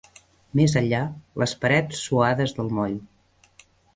[0.59, 1.01] Més enllà,
[1.43, 2.97] les parets suades del moll